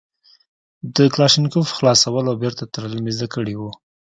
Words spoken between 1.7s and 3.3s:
خلاصول او بېرته تړل مې زده